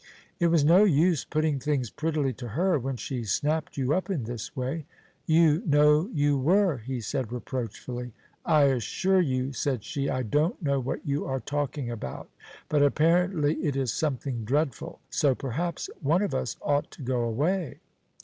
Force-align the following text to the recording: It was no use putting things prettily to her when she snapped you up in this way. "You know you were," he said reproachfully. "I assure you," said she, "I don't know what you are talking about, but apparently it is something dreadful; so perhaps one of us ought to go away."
It 0.39 0.47
was 0.47 0.65
no 0.65 0.83
use 0.83 1.25
putting 1.25 1.59
things 1.59 1.91
prettily 1.91 2.33
to 2.33 2.47
her 2.47 2.79
when 2.79 2.97
she 2.97 3.23
snapped 3.23 3.77
you 3.77 3.93
up 3.93 4.09
in 4.09 4.23
this 4.23 4.55
way. 4.55 4.87
"You 5.27 5.61
know 5.63 6.09
you 6.11 6.39
were," 6.39 6.79
he 6.79 7.01
said 7.01 7.31
reproachfully. 7.31 8.11
"I 8.43 8.63
assure 8.63 9.21
you," 9.21 9.53
said 9.53 9.83
she, 9.83 10.09
"I 10.09 10.23
don't 10.23 10.59
know 10.59 10.79
what 10.79 11.05
you 11.05 11.27
are 11.27 11.39
talking 11.39 11.91
about, 11.91 12.31
but 12.67 12.81
apparently 12.81 13.63
it 13.63 13.75
is 13.75 13.93
something 13.93 14.43
dreadful; 14.43 15.01
so 15.11 15.35
perhaps 15.35 15.87
one 16.01 16.23
of 16.23 16.33
us 16.33 16.55
ought 16.63 16.89
to 16.93 17.03
go 17.03 17.21
away." 17.21 17.77